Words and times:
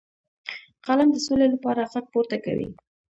قلم 0.85 1.09
د 1.13 1.17
سولې 1.25 1.47
لپاره 1.53 1.89
غږ 1.91 2.05
پورته 2.13 2.37
کوي 2.45 2.67